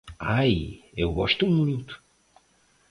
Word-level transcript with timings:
Ai, 0.19 0.81
eu 0.97 1.13
gosto 1.13 1.45
muito 1.45 1.95